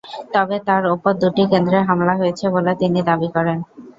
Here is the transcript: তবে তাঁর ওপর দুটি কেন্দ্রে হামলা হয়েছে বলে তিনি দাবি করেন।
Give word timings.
তবে 0.33 0.57
তাঁর 0.67 0.83
ওপর 0.95 1.11
দুটি 1.21 1.43
কেন্দ্রে 1.51 1.79
হামলা 1.87 2.13
হয়েছে 2.15 2.45
বলে 2.55 2.71
তিনি 2.81 2.99
দাবি 3.09 3.29
করেন। 3.35 3.57